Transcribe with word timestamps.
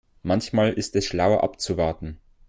Manchmal 0.23 0.73
ist 0.73 0.95
es 0.95 1.05
schlauer 1.05 1.43
abzuwarten. 1.43 2.17